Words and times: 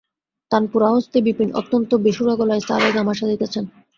তানপুরা-হস্তে 0.51 1.17
বিপিন 1.21 1.49
অত্যন্ত 1.53 1.91
বেসুরা 1.95 2.33
গলায় 2.35 2.63
সা 2.67 2.75
রে 2.79 2.89
গা 2.95 3.01
মা 3.03 3.13
সাধিতেছেন। 3.13 3.63